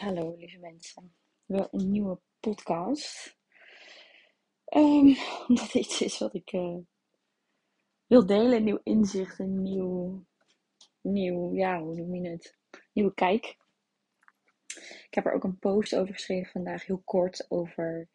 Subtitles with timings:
[0.00, 1.14] Hallo lieve mensen.
[1.44, 3.36] Weer een nieuwe podcast.
[4.76, 5.16] Um,
[5.48, 6.78] omdat het iets is wat ik uh,
[8.06, 8.64] wil delen.
[8.64, 10.26] Nieuw inzicht, een nieuw,
[11.00, 12.56] nieuw, ja, hoe noem je het?
[12.92, 13.56] Nieuwe kijk.
[15.06, 18.08] Ik heb er ook een post over geschreven vandaag, heel kort, over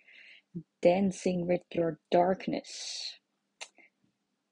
[0.79, 3.21] Dancing with Your Darkness.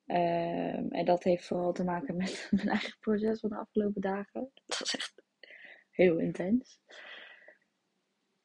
[0.05, 4.52] Um, en dat heeft vooral te maken met mijn eigen proces van de afgelopen dagen.
[4.65, 5.23] Dat was echt
[5.89, 6.79] heel intens.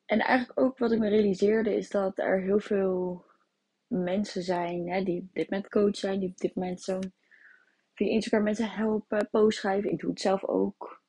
[0.09, 3.25] En eigenlijk ook wat ik me realiseerde is dat er heel veel
[3.87, 7.13] mensen zijn hè, die op dit moment coach zijn, die op dit moment zo'n
[7.95, 9.91] via Instagram mensen helpen, post schrijven.
[9.91, 11.03] Ik doe het zelf ook.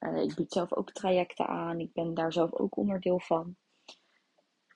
[0.00, 1.80] Uh, ik bied zelf ook trajecten aan.
[1.80, 3.56] Ik ben daar zelf ook onderdeel van.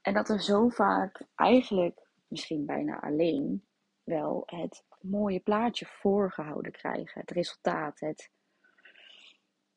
[0.02, 3.66] En dat er zo vaak eigenlijk, misschien bijna alleen,
[4.02, 7.20] wel het mooie plaatje voorgehouden krijgen.
[7.20, 8.30] Het resultaat, het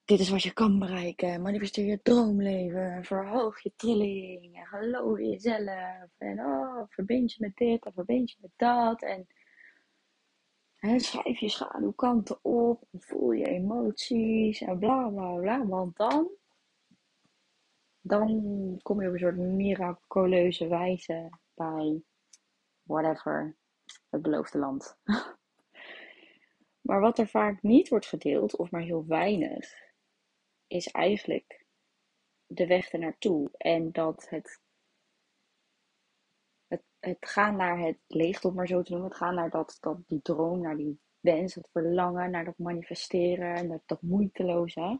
[0.05, 1.41] dit is wat je kan bereiken.
[1.41, 3.03] Manifesteer je droomleven.
[3.03, 4.57] Verhoog je trilling.
[4.57, 6.09] En geloof in jezelf.
[6.17, 9.01] En oh, verbind je met dit en verbind je met dat.
[9.01, 9.27] En
[10.99, 12.83] schrijf je schaduwkanten op.
[12.91, 14.61] Voel je emoties.
[14.61, 15.65] En bla bla bla.
[15.65, 16.29] Want dan.
[18.01, 22.01] Dan kom je op een soort miraculeuze wijze bij
[22.83, 23.55] whatever
[24.09, 24.97] het beloofde land.
[26.87, 29.84] maar wat er vaak niet wordt gedeeld, of maar heel weinig,
[30.75, 31.65] is eigenlijk
[32.47, 33.49] de weg ernaartoe.
[33.57, 34.61] En dat het,
[36.67, 39.77] het, het gaan naar het leegte, om maar zo te noemen, het gaan naar dat,
[39.79, 44.99] dat, die droom, naar die wens, dat verlangen, naar dat manifesteren en dat, moeiteloze.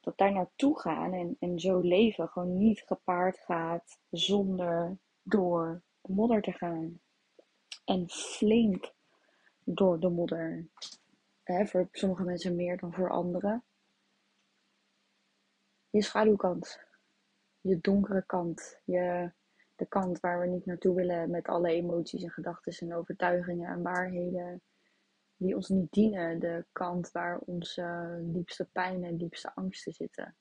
[0.00, 6.12] Dat daar naartoe gaan en, en zo leven gewoon niet gepaard gaat zonder door de
[6.12, 7.00] modder te gaan.
[7.84, 8.92] En flink
[9.64, 10.68] door de modder.
[11.44, 13.64] voor sommige mensen meer dan voor anderen
[15.94, 16.80] je schaduwkant.
[17.60, 18.80] Je donkere kant.
[18.84, 19.32] Je,
[19.74, 23.82] de kant waar we niet naartoe willen met alle emoties en gedachten en overtuigingen en
[23.82, 24.62] waarheden
[25.36, 26.38] die ons niet dienen.
[26.38, 30.36] De kant waar onze diepste pijn en diepste angsten zitten.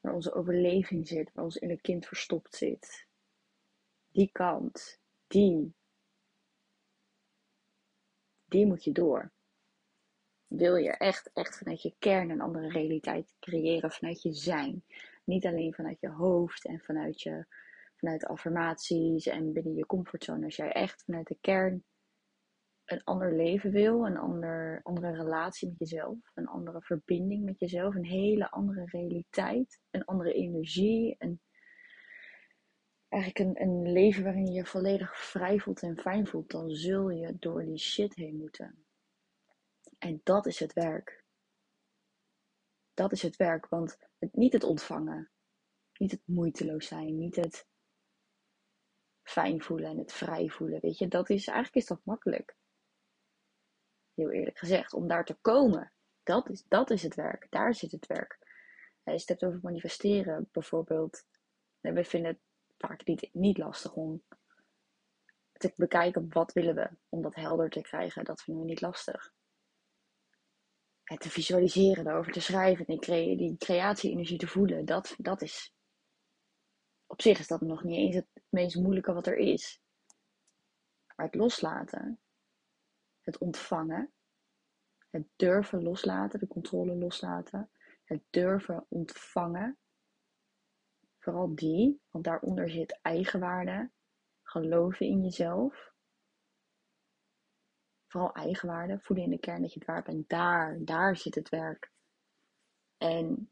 [0.00, 3.06] Waar onze overleving zit, waar ons inner kind verstopt zit.
[4.08, 5.74] Die kant, die,
[8.44, 9.34] die moet je door
[10.46, 14.84] wil je echt, echt vanuit je kern een andere realiteit creëren, vanuit je zijn.
[15.24, 17.46] Niet alleen vanuit je hoofd en vanuit, je,
[17.94, 20.44] vanuit affirmaties en binnen je comfortzone.
[20.44, 21.84] Als jij echt vanuit de kern
[22.84, 27.94] een ander leven wil, een ander, andere relatie met jezelf, een andere verbinding met jezelf,
[27.94, 31.40] een hele andere realiteit, een andere energie, een,
[33.08, 37.10] eigenlijk een, een leven waarin je je volledig vrij voelt en fijn voelt, dan zul
[37.10, 38.85] je door die shit heen moeten.
[40.06, 41.24] En dat is het werk.
[42.94, 45.30] Dat is het werk, want het, niet het ontvangen,
[45.98, 47.66] niet het moeiteloos zijn, niet het
[49.22, 50.80] fijn voelen en het vrij voelen.
[50.80, 52.56] Weet je, dat is eigenlijk is dat makkelijk.
[54.14, 55.92] Heel eerlijk gezegd, om daar te komen,
[56.22, 57.46] dat is, dat is het werk.
[57.50, 58.38] Daar zit het werk.
[59.02, 61.24] Als je het hebt over manifesteren, bijvoorbeeld.
[61.80, 62.40] We vinden het
[62.78, 64.22] vaak niet, niet lastig om
[65.52, 66.90] te bekijken wat willen we.
[67.08, 69.34] Om dat helder te krijgen, dat vinden we niet lastig
[71.14, 75.74] te visualiseren, daarover te schrijven en die, die creatie-energie te voelen, dat, dat is.
[77.06, 79.80] Op zich is dat nog niet eens het meest moeilijke wat er is.
[81.16, 82.20] Maar het loslaten,
[83.20, 84.12] het ontvangen,
[85.10, 87.70] het durven loslaten, de controle loslaten,
[88.04, 89.78] het durven ontvangen,
[91.18, 93.90] vooral die, want daaronder zit eigenwaarde,
[94.42, 95.94] geloven in jezelf,
[98.16, 100.28] vooral eigenwaarde, voelen in de kern dat je het waard bent.
[100.28, 101.90] Daar, daar zit het werk.
[102.98, 103.50] En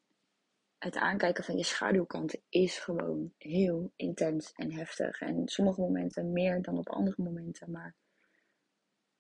[0.79, 5.21] het aankijken van je schaduwkant is gewoon heel intens en heftig.
[5.21, 7.71] En sommige momenten meer dan op andere momenten.
[7.71, 7.97] Maar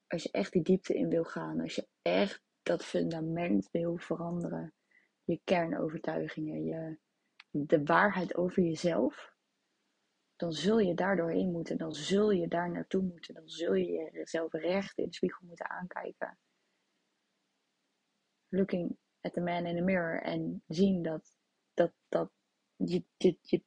[0.06, 4.74] als je echt die diepte in wil gaan, als je echt dat fundament wil veranderen,
[5.24, 6.98] je kernovertuigingen, je,
[7.50, 9.33] de waarheid over jezelf,
[10.44, 11.78] dan zul je daar doorheen moeten.
[11.78, 13.34] Dan zul je daar naartoe moeten.
[13.34, 16.38] Dan zul je jezelf recht in de spiegel moeten aankijken.
[18.48, 21.36] Looking at the man in the mirror en zien dat,
[21.74, 22.30] dat, dat
[22.76, 23.62] je, je, je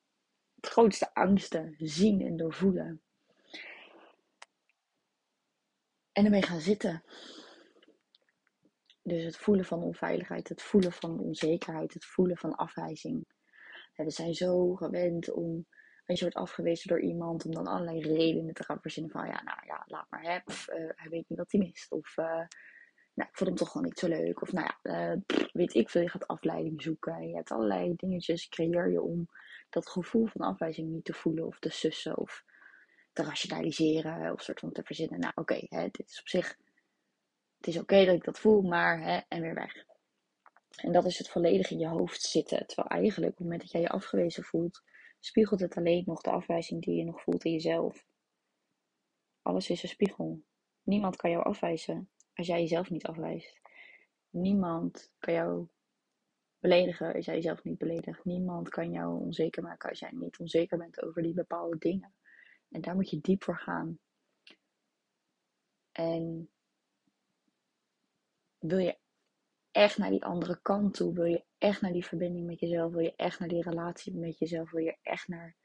[0.62, 3.02] grootste angsten zien en doorvoelen.
[6.12, 7.04] En ermee gaan zitten.
[9.02, 13.28] Dus het voelen van onveiligheid, het voelen van onzekerheid, het voelen van afwijzing.
[13.96, 15.68] we zijn zo gewend om
[16.08, 19.42] als je wordt afgewezen door iemand om dan allerlei redenen te gaan verzinnen van ja,
[19.44, 20.40] nou ja, laat maar, hè.
[20.46, 21.92] Of, uh, hij weet niet wat hij mist.
[21.92, 22.26] Of uh,
[23.14, 24.42] nou, ik vond hem toch gewoon niet zo leuk.
[24.42, 25.18] Of nou ja, uh,
[25.54, 27.28] weet ik veel, je gaat afleiding zoeken.
[27.28, 29.28] Je hebt allerlei dingetjes, creëer je om
[29.70, 32.44] dat gevoel van afwijzing niet te voelen of te sussen of
[33.14, 35.20] te rationaliseren of soort van te verzinnen.
[35.20, 36.58] Nou oké, dit is op zich,
[37.58, 39.86] het is oké dat ik dat voel, maar hè, en weer weg.
[40.78, 42.68] En dat is het volledig in je hoofd zitten.
[42.68, 44.82] Terwijl eigenlijk op het moment dat jij je afgewezen voelt,
[45.20, 48.06] spiegelt het alleen nog de afwijzing die je nog voelt in jezelf.
[49.42, 50.44] Alles is een spiegel.
[50.84, 53.62] Niemand kan jou afwijzen als jij jezelf niet afwijst.
[54.30, 55.68] Niemand kan jou
[56.60, 58.26] beledigen als jij jezelf niet beledigt.
[58.26, 62.14] Niemand kan jou onzeker maken als jij niet onzeker bent over die bepaalde dingen.
[62.70, 64.00] En daar moet je diep voor gaan.
[65.92, 66.50] En
[68.58, 68.98] wil je
[69.78, 71.14] echt naar die andere kant toe?
[71.14, 72.92] Wil je echt naar die verbinding met jezelf?
[72.92, 74.72] Wil je echt naar die relatie met jezelf?
[74.72, 75.56] Wil je echt naar,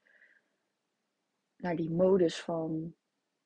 [1.56, 2.94] naar die modus van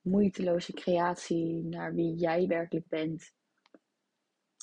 [0.01, 3.33] moeiteloze creatie, naar wie jij werkelijk bent?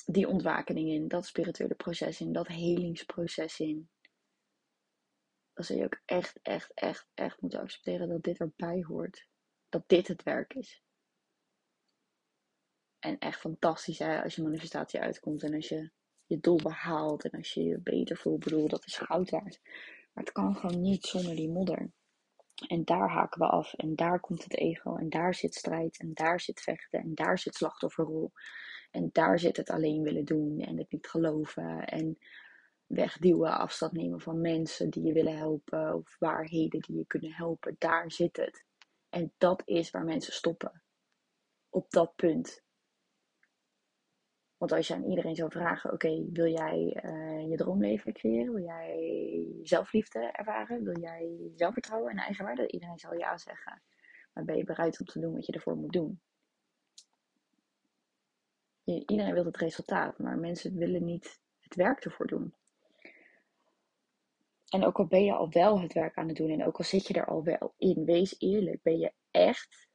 [0.06, 3.88] Die ontwakening in, dat spirituele proces in, dat helingsproces in.
[5.52, 9.28] Dan zul je ook echt, echt, echt, echt moeten accepteren dat dit erbij hoort.
[9.68, 10.83] Dat dit het werk is.
[13.04, 15.90] En echt fantastisch hè, als je manifestatie uitkomt en als je
[16.26, 18.36] je doel behaalt en als je je beter voelt.
[18.36, 19.60] Ik bedoel, dat is goud waard.
[20.12, 21.90] Maar het kan gewoon niet zonder die modder.
[22.66, 26.10] En daar haken we af en daar komt het ego en daar zit strijd en
[26.14, 28.32] daar zit vechten en daar zit slachtofferrol.
[28.90, 32.18] En daar zit het alleen willen doen en het niet geloven en
[32.86, 37.76] wegduwen, afstand nemen van mensen die je willen helpen of waarheden die je kunnen helpen.
[37.78, 38.64] Daar zit het.
[39.08, 40.82] En dat is waar mensen stoppen.
[41.68, 42.63] Op dat punt.
[44.64, 48.54] Want als je aan iedereen zou vragen: oké, wil jij uh, je droomleven creëren?
[48.54, 50.84] Wil jij zelfliefde ervaren?
[50.84, 52.70] Wil jij zelfvertrouwen en eigenwaarde?
[52.70, 53.82] Iedereen zal ja zeggen.
[54.32, 56.20] Maar ben je bereid om te doen wat je ervoor moet doen?
[58.84, 62.54] Iedereen wil het resultaat, maar mensen willen niet het werk ervoor doen.
[64.68, 66.84] En ook al ben je al wel het werk aan het doen en ook al
[66.84, 69.88] zit je er al wel in, wees eerlijk, ben je echt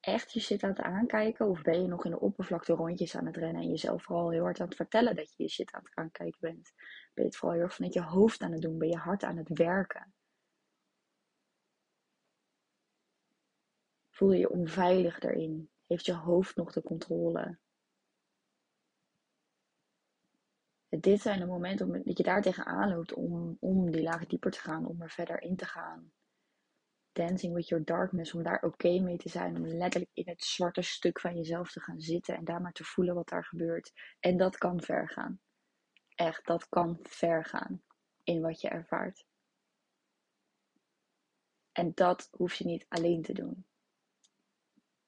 [0.00, 1.48] echt je shit aan het aankijken?
[1.48, 4.42] Of ben je nog in de oppervlakte rondjes aan het rennen en jezelf vooral heel
[4.42, 6.72] hard aan het vertellen dat je je shit aan het aankijken bent?
[7.14, 8.78] Ben je het vooral heel erg vanuit je hoofd aan het doen?
[8.78, 10.14] Ben je hard aan het werken?
[14.10, 15.70] Voel je je onveilig daarin?
[15.86, 17.58] Heeft je hoofd nog de controle?
[20.88, 24.58] Dit zijn de momenten dat je daar tegenaan loopt om, om die laag dieper te
[24.58, 26.12] gaan, om er verder in te gaan
[27.26, 30.82] dancing with your darkness, om daar oké mee te zijn, om letterlijk in het zwarte
[30.82, 33.92] stuk van jezelf te gaan zitten en daar maar te voelen wat daar gebeurt.
[34.20, 35.40] En dat kan ver gaan.
[36.14, 37.82] Echt, dat kan ver gaan
[38.22, 39.26] in wat je ervaart.
[41.72, 43.66] En dat hoef je niet alleen te doen.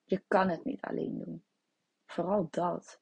[0.04, 1.44] Je kan het niet alleen doen.
[2.06, 3.01] Vooral dat.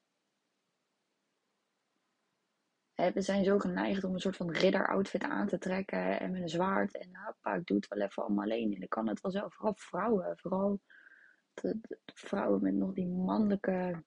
[3.09, 6.49] We zijn zo geneigd om een soort van ridder-outfit aan te trekken en met een
[6.49, 6.99] zwaard.
[6.99, 8.75] En hoppa, ik doe het wel even allemaal alleen.
[8.75, 9.55] En ik kan het wel zelf.
[9.55, 10.39] Vooral vrouwen.
[10.39, 10.81] Vooral
[12.15, 14.03] vrouwen met nog die mannelijke.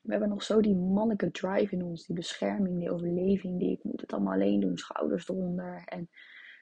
[0.00, 2.06] We hebben nog zo die mannelijke drive in ons.
[2.06, 3.58] Die bescherming, die overleving.
[3.58, 4.78] Die ik moet het allemaal alleen doen.
[4.78, 5.82] Schouders eronder.
[5.84, 6.08] En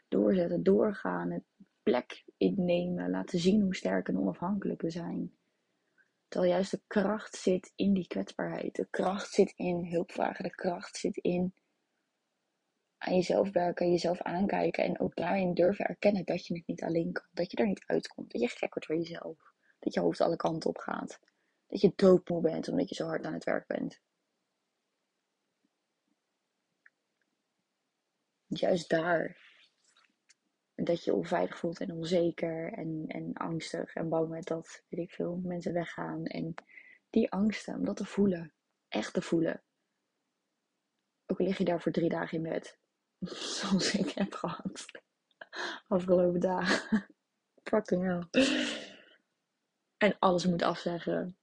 [0.08, 1.30] doorzetten, doorgaan.
[1.30, 1.44] Het
[1.82, 3.10] plek innemen.
[3.10, 5.32] Laten zien hoe sterk en onafhankelijk we zijn.
[6.32, 8.74] Terwijl juist de kracht zit in die kwetsbaarheid.
[8.74, 10.44] De kracht zit in hulpvragen.
[10.44, 11.54] De kracht zit in
[12.98, 14.84] aan jezelf werken, jezelf aankijken.
[14.84, 17.24] En ook daarin durven erkennen dat je het niet alleen kan.
[17.32, 18.32] Dat je er niet uitkomt.
[18.32, 19.38] Dat je gek wordt voor jezelf.
[19.78, 21.18] Dat je hoofd alle kanten op gaat.
[21.66, 24.00] Dat je doodmoe bent omdat je zo hard aan het werk bent.
[28.46, 29.36] Juist daar
[30.74, 35.10] dat je onveilig voelt en onzeker en, en angstig en bang bent dat, weet ik
[35.10, 36.24] veel, mensen weggaan.
[36.24, 36.54] En
[37.10, 38.52] die angsten, om dat te voelen,
[38.88, 39.62] echt te voelen.
[41.26, 42.78] Ook lig je daar voor drie dagen in bed,
[43.58, 44.86] zoals ik heb gehad
[45.88, 47.06] afgelopen dagen.
[47.70, 48.44] Fucking hell.
[49.96, 51.36] En alles moet afzeggen,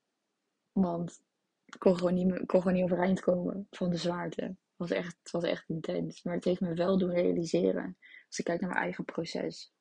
[0.72, 1.22] want
[1.66, 4.56] ik kon gewoon niet, kon gewoon niet overeind komen van de zwaarte.
[4.80, 6.24] Was, echt, het was echt intens.
[6.24, 9.74] Maar het heeft me wel doen realiseren als ik kijk naar mijn eigen proces.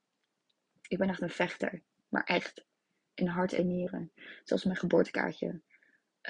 [0.88, 1.83] Ik ben echt een vechter.
[2.09, 2.67] Maar echt.
[3.14, 4.12] In hart en nieren.
[4.45, 5.61] Zoals mijn geboortekaartje.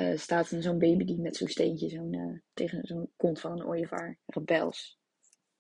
[0.01, 3.67] Uh, staat zo'n baby die met zo'n steentje zo'n, uh, tegen zo'n kont van een
[3.67, 4.19] ooievaar.
[4.27, 4.99] Rebels.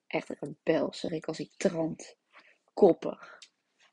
[0.06, 1.00] Echt rebels.
[1.00, 2.16] Zeg ik als ik trant.
[2.72, 3.38] Koppig.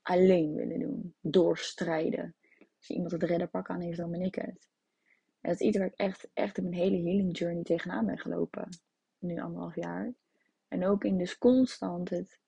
[0.01, 1.15] Alleen willen doen.
[1.21, 2.35] Doorstrijden.
[2.77, 4.69] Als iemand het redderpak aan heeft, dan ben ik het.
[5.41, 8.19] En dat is iets waar ik echt, echt in mijn hele healing journey tegenaan ben
[8.19, 8.69] gelopen.
[9.25, 10.13] Nu anderhalf jaar.
[10.67, 12.39] En ook in dus constant het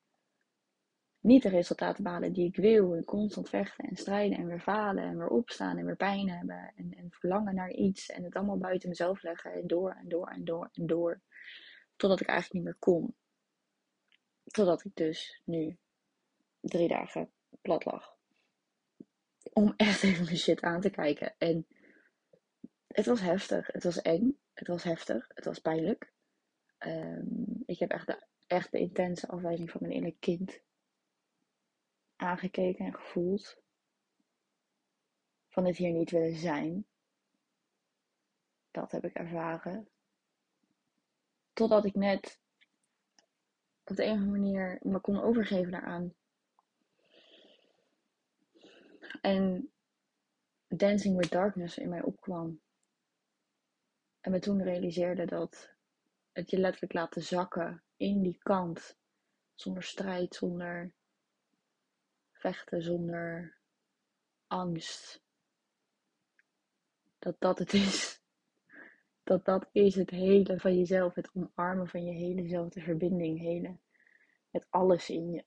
[1.19, 2.95] niet de resultaten behalen die ik wil.
[2.95, 6.73] En constant vechten en strijden en weer falen en weer opstaan en weer pijn hebben.
[6.75, 9.53] En, en verlangen naar iets en het allemaal buiten mezelf leggen.
[9.53, 11.21] En door en door en door en door.
[11.95, 13.15] Totdat ik eigenlijk niet meer kon.
[14.43, 15.77] Totdat ik dus nu
[16.59, 17.31] drie dagen
[17.61, 18.15] plat lag.
[19.53, 21.35] Om echt even mijn shit aan te kijken.
[21.37, 21.67] En
[22.87, 23.67] het was heftig.
[23.67, 24.37] Het was eng.
[24.53, 25.27] Het was heftig.
[25.27, 26.15] Het was pijnlijk.
[26.77, 27.25] Ehm,
[27.65, 27.91] ik heb
[28.47, 30.61] echt de, intense afwijzing van mijn innerlijk kind
[32.15, 33.61] aangekeken en gevoeld.
[35.47, 36.85] Van het hier niet willen zijn.
[38.71, 39.87] Dat heb ik ervaren.
[41.53, 42.39] Totdat ik net
[43.83, 46.13] op de een of andere manier me kon overgeven daaraan.
[49.21, 49.71] En
[50.67, 52.61] Dancing with Darkness in mij opkwam.
[54.21, 55.76] En me toen realiseerde dat
[56.37, 58.97] het je letterlijk laten zakken in die kant.
[59.55, 60.93] Zonder strijd, zonder
[62.31, 63.57] vechten, zonder
[64.47, 65.23] angst.
[67.19, 68.15] Dat dat het is.
[69.27, 71.15] Dat dat is het hele van jezelf.
[71.15, 72.69] Het omarmen van je hele zelf.
[72.69, 73.77] De verbinding hele.
[74.49, 75.45] Met alles in je.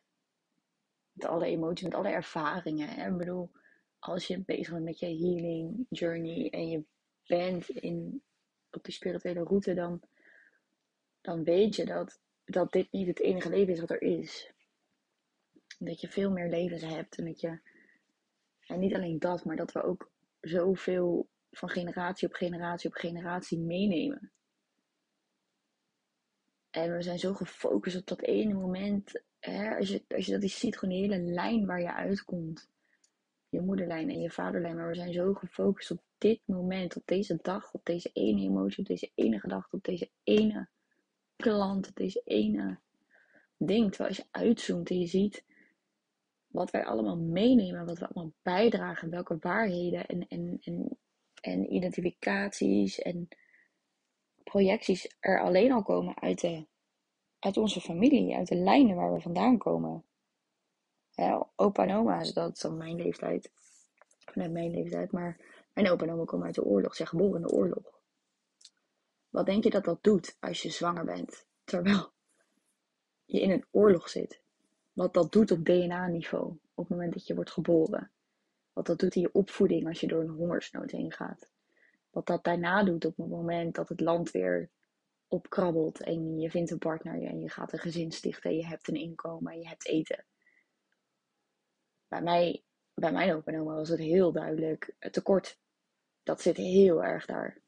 [1.12, 2.98] Met alle emoties, met alle ervaringen.
[3.12, 3.50] Ik bedoel,
[3.98, 6.84] als je bezig bent met je healing journey en je
[7.26, 8.22] bent in,
[8.70, 10.02] op die spirituele route, dan,
[11.20, 14.52] dan weet je dat, dat dit niet het enige leven is wat er is.
[15.78, 17.60] Dat je veel meer levens hebt en dat je,
[18.66, 20.10] en niet alleen dat, maar dat we ook
[20.40, 24.32] zoveel van generatie op generatie op generatie meenemen.
[26.70, 29.22] En we zijn zo gefocust op dat ene moment.
[29.38, 32.68] Hè, als, je, als je dat ziet, gewoon die hele lijn waar je uitkomt
[33.50, 34.76] je moederlijn en je vaderlijn.
[34.76, 38.78] Maar we zijn zo gefocust op dit moment, op deze dag, op deze ene emotie,
[38.78, 40.68] op deze ene gedachte, op deze ene
[41.40, 42.78] klant, op deze ene
[43.56, 43.88] ding.
[43.88, 45.44] Terwijl als je uitzoomt en je ziet
[46.46, 50.98] wat wij allemaal meenemen, wat we allemaal bijdragen, welke waarheden en, en, en,
[51.40, 53.28] en identificaties en
[54.44, 56.66] projecties er alleen al komen uit, de,
[57.38, 60.04] uit onze familie, uit de lijnen waar we vandaan komen
[61.56, 63.50] opa en oma is dat van mijn leeftijd.
[64.18, 65.12] Vanuit mijn leeftijd.
[65.12, 65.36] Maar
[65.74, 66.94] mijn opa en oma komen uit de oorlog.
[66.94, 67.99] Zijn geboren in de oorlog.
[69.30, 71.46] Wat denk je dat dat doet als je zwanger bent?
[71.64, 72.12] Terwijl
[73.24, 74.40] je in een oorlog zit.
[74.92, 76.46] Wat dat doet op DNA-niveau.
[76.74, 78.10] Op het moment dat je wordt geboren.
[78.72, 81.50] Wat dat doet in je opvoeding als je door een hongersnood heen gaat.
[82.10, 84.70] Wat dat daarna doet op het moment dat het land weer
[85.28, 86.00] opkrabbelt.
[86.00, 88.50] En je vindt een partner en je gaat een gezin stichten.
[88.50, 90.24] En je hebt een inkomen en je hebt eten
[92.10, 92.62] bij, mij,
[92.94, 95.58] bij mijn opa en oma was het heel duidelijk het tekort.
[96.22, 97.60] Dat zit heel erg daar.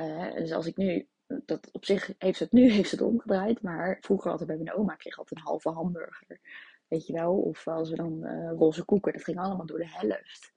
[0.00, 3.98] Uh, dus als ik nu, dat op zich heeft het nu heeft het omgedraaid, maar
[4.00, 6.40] vroeger altijd bij mijn oma kreeg altijd een halve hamburger.
[6.88, 9.88] Weet je wel, of als we dan uh, roze koeken, dat ging allemaal door de
[9.88, 10.52] helft.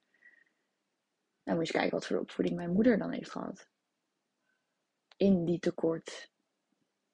[1.43, 3.69] Nou moet je kijken wat voor opvoeding mijn moeder dan heeft gehad.
[5.17, 6.31] In die tekort.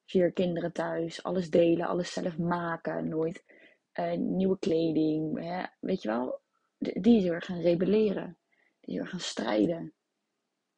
[0.05, 3.43] Vier kinderen thuis, alles delen, alles zelf maken, nooit
[3.93, 5.33] uh, nieuwe kleding.
[5.79, 6.41] Weet je wel,
[6.77, 8.37] die is weer gaan rebelleren.
[8.79, 9.93] Die is weer gaan strijden.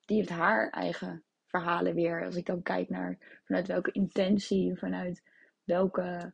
[0.05, 2.25] Die heeft haar eigen verhalen weer.
[2.25, 5.23] Als ik dan kijk naar vanuit welke intentie, vanuit
[5.63, 6.33] welke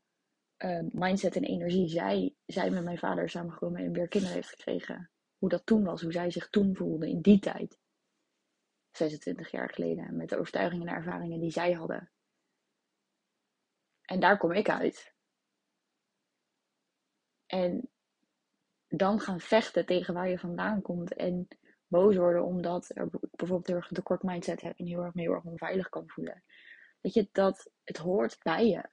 [0.57, 5.09] uh, mindset en energie zij, zij met mijn vader samengekomen en weer kinderen heeft gekregen.
[5.37, 7.79] Hoe dat toen was, hoe zij zich toen voelde in die tijd.
[8.91, 12.09] 26 jaar geleden, met de overtuigingen en ervaringen die zij hadden.
[14.01, 15.15] En daar kom ik uit.
[17.45, 17.89] En
[18.87, 21.13] dan gaan vechten tegen waar je vandaan komt.
[21.13, 21.47] En
[21.87, 25.33] boos worden omdat er bijvoorbeeld heel erg een tekort mindset hebt en heel erg, heel
[25.33, 26.43] erg onveilig kan voelen.
[27.01, 28.83] Weet je, dat het hoort bij je.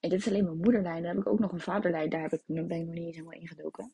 [0.00, 1.02] En dit is alleen mijn moederlijn.
[1.02, 2.08] Dan heb ik ook nog een vaderlijn.
[2.08, 3.92] Daar heb ik, ben ik nog niet eens helemaal ingedoken.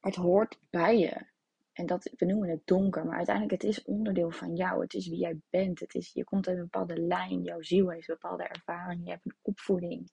[0.00, 1.26] Maar het hoort bij je.
[1.72, 4.82] En dat, we noemen het donker, maar uiteindelijk het is onderdeel van jou.
[4.82, 5.80] Het is wie jij bent.
[5.80, 7.42] Het is, je komt uit een bepaalde lijn.
[7.42, 9.04] Jouw ziel heeft een bepaalde ervaring.
[9.04, 10.10] Je hebt een opvoeding.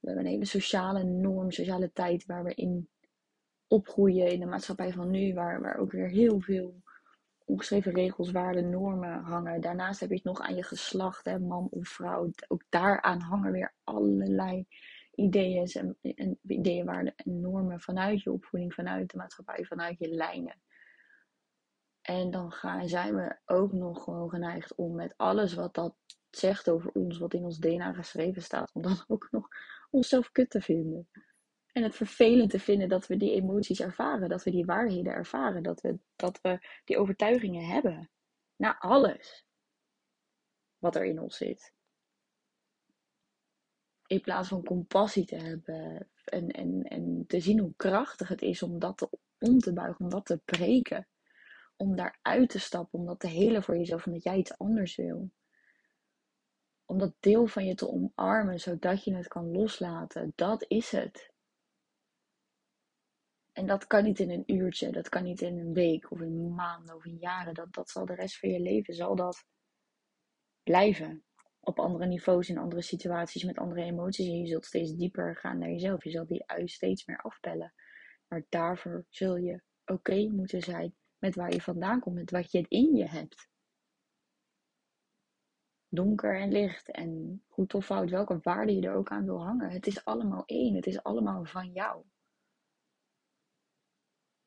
[0.00, 2.88] We hebben een hele sociale norm, sociale tijd waar we in
[3.68, 6.82] opgroeien in de maatschappij van nu, waar, waar ook weer heel veel
[7.44, 9.60] ongeschreven regels, waarden, normen hangen.
[9.60, 12.30] Daarnaast heb je het nog aan je geslacht, hè, man of vrouw.
[12.48, 14.66] Ook daaraan hangen weer allerlei
[15.14, 20.60] ideeën en, ideeën, waarden en normen vanuit je opvoeding, vanuit de maatschappij, vanuit je lijnen.
[22.00, 22.52] En dan
[22.84, 25.94] zijn we ook nog gewoon geneigd om met alles wat dat
[26.30, 29.48] zegt over ons, wat in ons DNA geschreven staat, om dan ook nog
[29.90, 31.08] onszelf kut te vinden.
[31.74, 35.62] En het vervelend te vinden dat we die emoties ervaren, dat we die waarheden ervaren,
[35.62, 38.10] dat we, dat we die overtuigingen hebben.
[38.56, 39.44] Na alles
[40.78, 41.72] wat er in ons zit.
[44.06, 48.62] In plaats van compassie te hebben en, en, en te zien hoe krachtig het is
[48.62, 51.08] om dat om te buigen, om dat te breken.
[51.76, 55.30] Om daaruit te stappen, om dat te helen voor jezelf, omdat jij iets anders wil.
[56.84, 60.32] Om dat deel van je te omarmen, zodat je het kan loslaten.
[60.34, 61.33] Dat is het.
[63.54, 66.54] En dat kan niet in een uurtje, dat kan niet in een week of in
[66.54, 67.54] maanden of in jaren.
[67.54, 69.44] Dat, dat zal de rest van je leven, zal dat
[70.62, 71.24] blijven.
[71.60, 74.26] Op andere niveaus, in andere situaties, met andere emoties.
[74.26, 76.04] En je zult steeds dieper gaan naar jezelf.
[76.04, 77.74] Je zult die ui steeds meer afpellen.
[78.28, 82.64] Maar daarvoor zul je oké moeten zijn met waar je vandaan komt, met wat je
[82.68, 83.48] in je hebt.
[85.88, 89.70] Donker en licht en goed of fout, welke waarde je er ook aan wil hangen.
[89.70, 92.04] Het is allemaal één, het is allemaal van jou.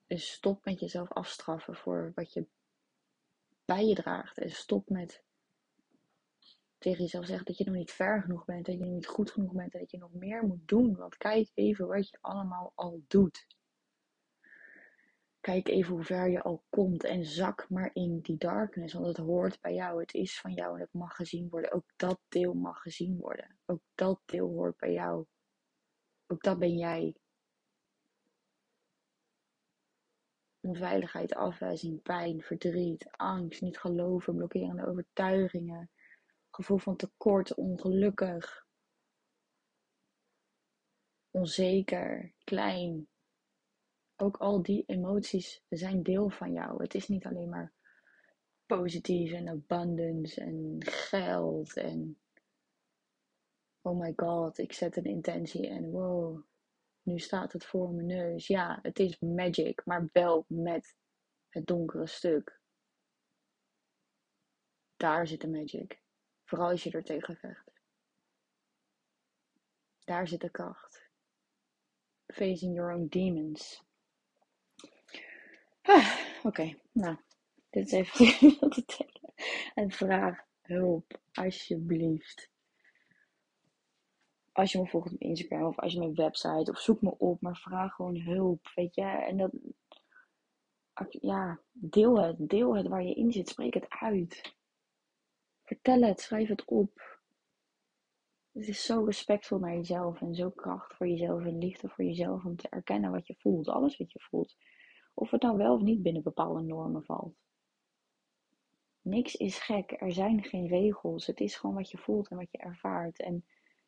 [0.08, 2.48] Dus stop met jezelf afstraffen voor wat je
[3.66, 4.38] bij je draagt.
[4.38, 5.24] En stop met
[6.78, 9.32] tegen jezelf zeggen dat je nog niet ver genoeg bent, dat je nog niet goed
[9.32, 10.96] genoeg bent en dat je nog meer moet doen.
[10.96, 13.48] Want kijk even wat je allemaal al doet.
[15.40, 19.18] Kijk even hoe ver je al komt en zak maar in die darkness, want het
[19.18, 20.00] hoort bij jou.
[20.00, 21.72] Het is van jou en het mag gezien worden.
[21.72, 23.58] Ook dat deel mag gezien worden.
[23.66, 25.26] Ook dat deel hoort bij jou.
[26.28, 27.16] Ook dat ben jij.
[30.68, 35.90] Onveiligheid, afwijzing, pijn, verdriet, angst, niet geloven, blokkerende overtuigingen,
[36.52, 38.66] gevoel van tekort, ongelukkig,
[41.32, 43.08] onzeker, klein.
[44.16, 46.82] Ook al die emoties zijn deel van jou.
[46.82, 47.74] Het is niet alleen maar
[48.66, 52.18] positief en abundance en geld en
[53.82, 56.44] oh my god, ik zet een intentie en wow,
[57.08, 58.48] nu staat het voor mijn neus.
[58.48, 60.96] Ja, het is magic, maar wel met
[61.50, 62.60] het donkere stuk.
[64.96, 66.02] Daar zit de magic.
[66.44, 67.72] Vooral als je er tegen vecht.
[70.00, 71.10] Daar zit de kracht.
[72.28, 73.84] Facing your own demons.
[75.82, 77.18] Ah, Oké, nou,
[77.70, 78.26] dit is even.
[79.74, 82.50] En vraag hulp, alsjeblieft.
[84.58, 87.42] Als je me volgt op Instagram of als je mijn website of zoek me op,
[87.42, 89.02] maar vraag gewoon hulp, weet je.
[89.02, 89.52] En dat,
[91.10, 94.56] ja, deel het, deel het waar je in zit, spreek het uit.
[95.64, 97.20] Vertel het, schrijf het op.
[98.52, 102.46] Het is zo respectvol naar jezelf en zo kracht voor jezelf en liefde voor jezelf
[102.46, 104.56] om te erkennen wat je voelt, alles wat je voelt.
[105.14, 107.36] Of het nou wel of niet binnen bepaalde normen valt.
[109.02, 111.26] Niks is gek, er zijn geen regels.
[111.26, 113.22] Het is gewoon wat je voelt en wat je ervaart.
[113.22, 113.46] En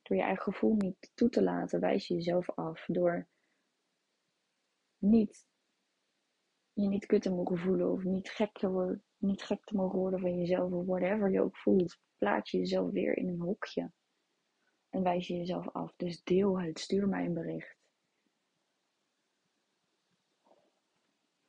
[0.09, 2.85] door je eigen gevoel niet toe te laten, wijs je jezelf af.
[2.85, 3.27] Door
[4.97, 5.45] niet,
[6.73, 9.99] je niet kut te mogen voelen of niet gek te worden niet gek te mogen
[9.99, 13.91] worden van jezelf of whatever je ook voelt, plaats je jezelf weer in een hokje.
[14.89, 15.93] En wijs je jezelf af.
[15.95, 17.77] Dus deel het, stuur mij een bericht.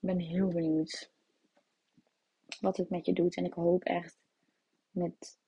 [0.00, 1.12] Ik ben heel benieuwd
[2.60, 3.36] wat het met je doet.
[3.36, 4.18] En ik hoop echt
[4.90, 5.39] met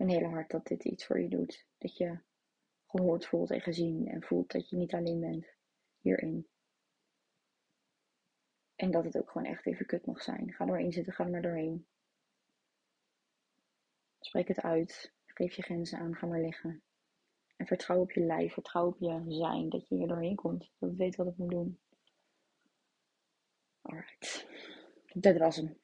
[0.00, 1.66] mijn hele hart dat dit iets voor je doet.
[1.78, 2.18] Dat je
[2.86, 5.46] gehoord voelt en gezien en voelt dat je niet alleen bent
[6.00, 6.48] hierin.
[8.76, 10.52] En dat het ook gewoon echt even kut mag zijn.
[10.52, 11.86] Ga doorheen zitten, ga er maar doorheen.
[14.20, 15.12] Spreek het uit.
[15.26, 16.82] Geef je grenzen aan, ga maar liggen.
[17.56, 20.70] En vertrouw op je lijf, vertrouw op je zijn, dat je hier doorheen komt.
[20.78, 21.80] Dat weet wat het moet doen.
[23.80, 24.46] Alright.
[25.12, 25.78] Dat was hem.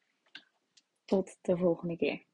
[1.05, 2.25] Tot de volgende keer.